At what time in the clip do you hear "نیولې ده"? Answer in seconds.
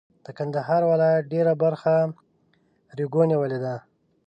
3.31-3.75